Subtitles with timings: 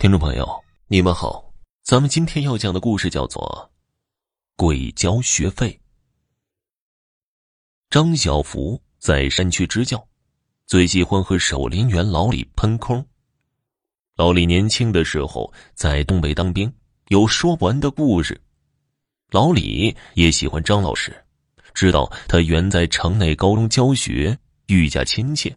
[0.00, 0.48] 听众朋友，
[0.88, 1.52] 你们好，
[1.82, 3.70] 咱们今天要讲的故事叫做
[4.56, 5.68] 《鬼交学费》。
[7.90, 10.02] 张小福在山区支教，
[10.66, 13.06] 最喜欢和守林员老李喷空。
[14.16, 16.72] 老李年轻的时候在东北当兵，
[17.08, 18.40] 有说不完的故事。
[19.28, 21.14] 老李也喜欢张老师，
[21.74, 24.38] 知道他原在城内高中教学，
[24.68, 25.54] 愈加亲切。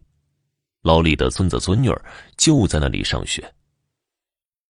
[0.82, 1.90] 老李的孙子孙女
[2.36, 3.42] 就在那里上学。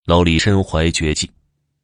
[0.05, 1.31] 老李身怀绝技，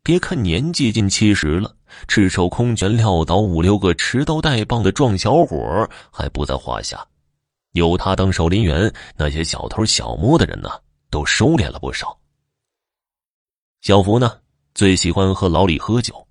[0.04, 1.74] 别看年纪近七十了，
[2.06, 7.08] 赤手空拳撂倒五六个持刀带棒的壮小伙还不在话下。
[7.72, 10.70] 有他当守林员，那些小偷小摸的人呢，
[11.10, 12.20] 都收敛了不少。
[13.80, 14.38] 小福呢，
[14.74, 16.28] 最喜欢和老李喝酒。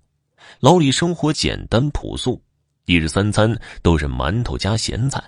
[0.59, 2.39] 老李生活简单朴素，
[2.85, 5.23] 一日三餐都是馒头加咸菜，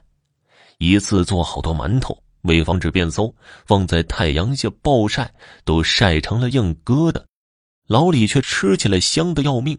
[0.77, 2.15] 一次做好多馒头。
[2.43, 3.33] 为防止变馊，
[3.65, 7.23] 放在太阳下暴晒，都晒成了硬疙瘩。
[7.87, 9.77] 老李却吃起来香的要命。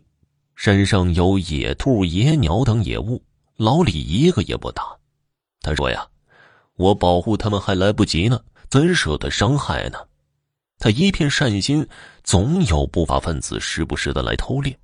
[0.55, 3.25] 山上有野兔、野鸟等野物，
[3.56, 4.84] 老李一个也不打。
[5.61, 6.06] 他说呀
[6.77, 9.98] ：“我保护他们还来不及呢，怎舍得伤害呢？”
[10.79, 11.86] 他一片善心，
[12.23, 14.79] 总有不法分子时不时的来偷猎。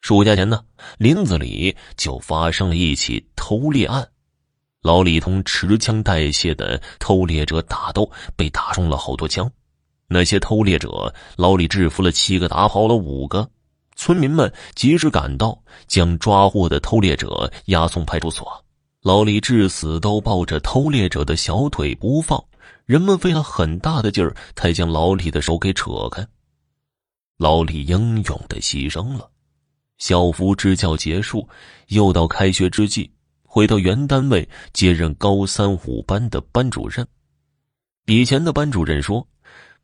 [0.00, 0.64] 暑假前呢，
[0.98, 4.08] 林子里就发生了一起偷猎案。
[4.82, 9.48] 老李同持枪带械的偷猎者打斗，被打中了好多枪。
[10.08, 13.48] 那些偷猎者，老李制服了七个，打跑了五个。
[13.94, 18.64] 村民们及时赶到，将抓获的偷猎者押送派出所。
[19.02, 22.42] 老李至死都抱着偷猎者的小腿不放，
[22.84, 26.26] 人们费了很大的劲儿才将老李的手给扯开。
[27.38, 29.30] 老李英勇的牺牲了。
[29.98, 31.48] 小福支教结束，
[31.88, 33.08] 又到开学之际。
[33.54, 37.06] 回到原单位接任高三五班的班主任。
[38.06, 39.28] 以前的班主任说，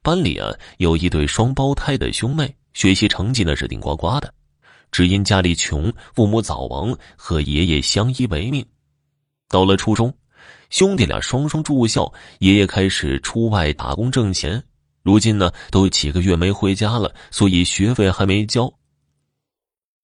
[0.01, 4.33] 班里啊有一对双胞胎的兄妹，学习成绩那是顶呱呱的，
[4.91, 8.65] 只因家里穷，父母早亡，和爷爷相依为命。
[9.51, 10.11] 到了初中，
[10.71, 14.65] 兄弟俩双双住校，爷爷开始出外打工挣钱。
[15.03, 18.73] 如今呢，都几个月没回家了，所以学费还没交。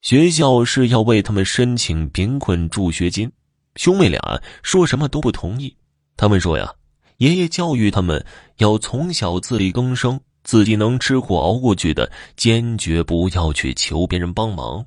[0.03, 3.33] 学校是要为他们申请贫困助学金。
[3.77, 4.21] 兄妹俩
[4.63, 5.77] 说什么都不同意。
[6.17, 6.73] 他们说呀，
[7.19, 8.25] 爷爷教育他们
[8.59, 14.85] 要从小自力更生，自己能吃苦熬过去的，坚决不要去求别人帮忙。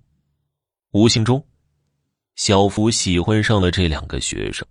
[0.92, 1.44] 无形中，
[2.36, 4.66] 小福喜欢上了这两个学生。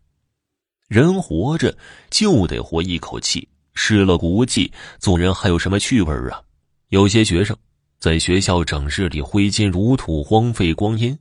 [0.88, 1.76] 人活着
[2.10, 6.40] 就得活一口气，失了骨气，做人还有什么趣味啊？
[6.88, 7.56] 有些学生
[7.98, 11.18] 在学校整日里挥金如土，荒废光阴。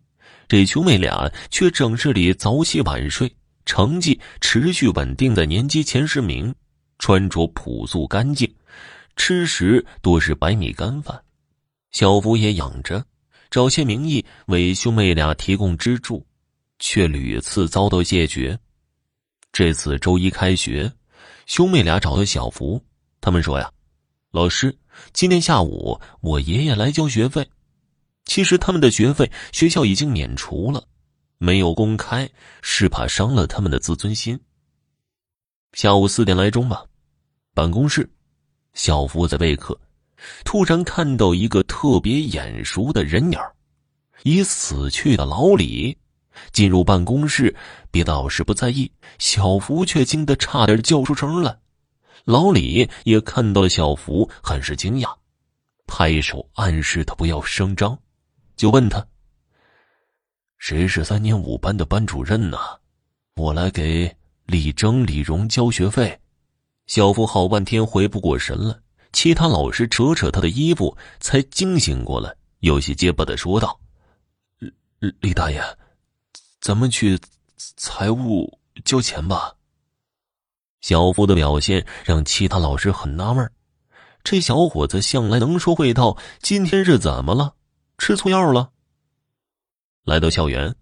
[0.47, 3.33] 这兄妹俩却整日里早起晚睡，
[3.65, 6.53] 成绩持续稳定在年级前十名，
[6.99, 8.53] 穿着朴素干净，
[9.15, 11.19] 吃食多是白米干饭。
[11.91, 13.03] 小福也养着，
[13.49, 16.25] 找些名义为兄妹俩提供资助，
[16.77, 18.59] 却屡次遭到谢绝。
[19.51, 20.91] 这次周一开学，
[21.45, 22.83] 兄妹俩找到小福，
[23.21, 23.71] 他们说呀
[24.29, 24.77] ：“老师，
[25.13, 27.47] 今天下午我爷爷来交学费。”
[28.25, 30.83] 其实他们的学费学校已经免除了，
[31.37, 32.29] 没有公开
[32.61, 34.39] 是怕伤了他们的自尊心。
[35.73, 36.85] 下午四点来钟吧，
[37.53, 38.09] 办公室，
[38.73, 39.79] 小福在备课，
[40.43, 43.39] 突然看到一个特别眼熟的人影
[44.23, 45.97] 已死去的老李
[46.51, 47.55] 进入办公室。
[47.91, 51.57] 别的老师不在意，小福却惊得差点叫出声来。
[52.23, 55.15] 老李也看到了小福，很是惊讶，
[55.85, 57.97] 拍手暗示他不要声张。
[58.55, 59.05] 就问他
[60.57, 62.57] ：“谁是三年五班的班主任呢？
[63.35, 66.19] 我来给李征、李荣交学费。”
[66.87, 68.75] 小夫好半天回不过神来，
[69.11, 73.79] 其他老师扯扯他的衣服，才惊醒过来，有些结巴的说道
[74.99, 75.59] ：“李李大爷，
[76.61, 77.19] 咱们去
[77.75, 79.51] 财务交钱吧。”
[80.81, 83.51] 小夫的表现让其他老师很纳闷
[84.23, 87.54] 这小伙子向来能说会道，今天是怎么了？
[87.97, 88.71] 吃错药了。
[90.03, 90.73] 来到校园，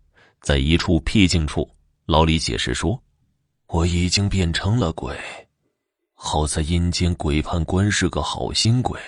[0.41, 1.69] 在一处僻静处，
[2.05, 3.01] 老李解释说
[3.67, 5.17] ：“我已经变成了鬼，
[6.13, 8.99] 好在阴间鬼判官是个好心鬼，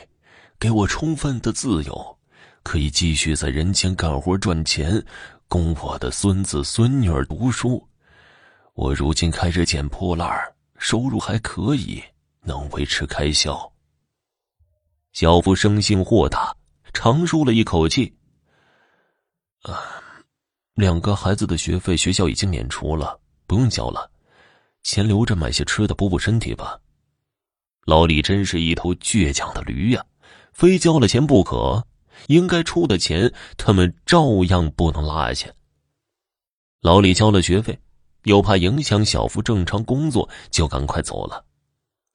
[0.57, 2.17] 给我充分的自由，
[2.63, 5.03] 可以继续在人间干活赚钱，
[5.47, 7.85] 供我的孙子孙女儿读书。
[8.73, 10.29] 我如今开始捡破烂
[10.77, 12.01] 收入还可以，
[12.41, 13.69] 能维持开销。”
[15.11, 16.55] 小福生性豁达。
[16.95, 18.15] 长舒了一口气。
[19.63, 19.83] 啊，
[20.73, 24.09] 两个孩子的学费学校已经免除了，不用交了，
[24.81, 26.79] 钱留着买些吃的补补身体吧。
[27.85, 30.03] 老李真是一头倔强的驴呀，
[30.53, 31.85] 非交了钱不可。
[32.27, 35.49] 应该出的钱，他们照样不能落下。
[36.79, 37.77] 老李交了学费，
[38.23, 41.45] 又怕影响小福正常工作，就赶快走了。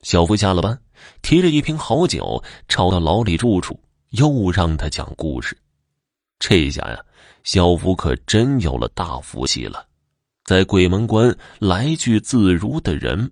[0.00, 0.81] 小福下了班，
[1.21, 3.79] 提着一瓶好酒，抄到老李住处，
[4.11, 5.57] 又让他讲故事。
[6.39, 7.05] 这下呀，
[7.45, 9.87] 小福可真有了大福气了，
[10.45, 13.31] 在鬼门关来去自如的人，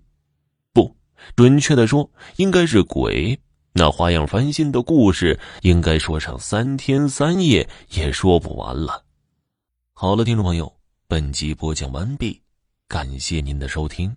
[0.73, 0.95] 不
[1.35, 3.39] 准确的说，应该是鬼。
[3.71, 9.05] 那花样翻新的故事，应该说上三天三夜也说不完了。
[9.93, 10.71] 好了，听众朋友，
[11.07, 12.41] 本集播讲完毕，
[12.87, 14.15] 感谢您的收听。